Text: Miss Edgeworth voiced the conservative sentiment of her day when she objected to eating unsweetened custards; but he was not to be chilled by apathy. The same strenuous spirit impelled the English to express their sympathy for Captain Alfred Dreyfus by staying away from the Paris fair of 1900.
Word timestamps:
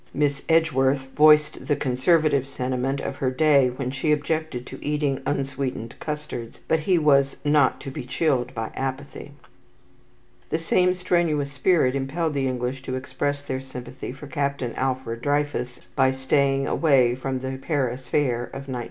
Miss 0.15 0.41
Edgeworth 0.49 1.03
voiced 1.15 1.67
the 1.67 1.75
conservative 1.75 2.47
sentiment 2.47 2.99
of 3.01 3.17
her 3.17 3.29
day 3.29 3.69
when 3.69 3.91
she 3.91 4.11
objected 4.11 4.65
to 4.65 4.83
eating 4.83 5.21
unsweetened 5.27 5.93
custards; 5.99 6.59
but 6.67 6.79
he 6.79 6.97
was 6.97 7.37
not 7.45 7.79
to 7.81 7.91
be 7.91 8.03
chilled 8.03 8.51
by 8.55 8.71
apathy. 8.73 9.29
The 10.49 10.57
same 10.57 10.95
strenuous 10.95 11.51
spirit 11.51 11.93
impelled 11.93 12.33
the 12.33 12.47
English 12.47 12.81
to 12.81 12.95
express 12.95 13.43
their 13.43 13.61
sympathy 13.61 14.11
for 14.11 14.25
Captain 14.25 14.73
Alfred 14.73 15.21
Dreyfus 15.21 15.81
by 15.95 16.09
staying 16.09 16.65
away 16.65 17.13
from 17.13 17.41
the 17.41 17.57
Paris 17.61 18.09
fair 18.09 18.45
of 18.45 18.67
1900. 18.67 18.79